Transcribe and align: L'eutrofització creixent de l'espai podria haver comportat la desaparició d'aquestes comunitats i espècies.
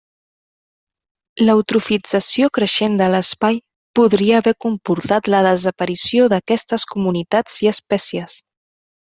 L'eutrofització 1.43 2.49
creixent 2.59 2.95
de 3.01 3.09
l'espai 3.15 3.59
podria 3.99 4.41
haver 4.45 4.55
comportat 4.67 5.31
la 5.35 5.43
desaparició 5.49 6.27
d'aquestes 6.35 6.89
comunitats 6.95 7.61
i 7.69 7.73
espècies. 7.75 8.41